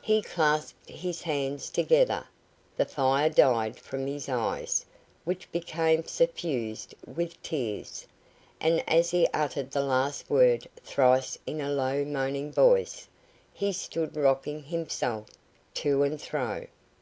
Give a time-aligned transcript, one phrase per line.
[0.00, 2.26] He clasped his hands together,
[2.78, 4.86] the fire died from his eyes,
[5.24, 8.06] which became suffused with tears,
[8.58, 13.06] and as he uttered the last word thrice in a low moaning voice,
[13.52, 15.26] he stood rocking himself
[15.74, 16.66] to and fro.